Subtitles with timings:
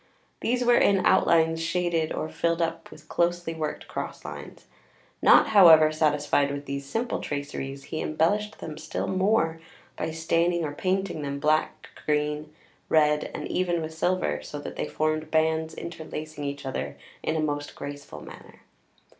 [0.39, 4.65] These were in outlines shaded or filled up with closely worked cross lines.
[5.21, 9.61] Not, however, satisfied with these simple traceries, he embellished them still more
[9.95, 12.51] by staining or painting them black, green,
[12.89, 17.39] red, and even with silver, so that they formed bands interlacing each other in a
[17.39, 18.61] most graceful manner.